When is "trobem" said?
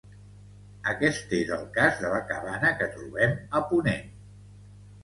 2.97-3.39